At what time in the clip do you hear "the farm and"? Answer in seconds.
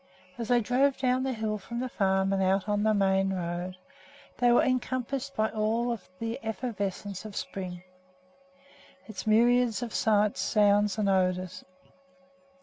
1.79-2.41